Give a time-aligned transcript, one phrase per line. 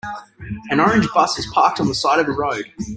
[0.71, 2.65] An orange bus is parked on the side of a road.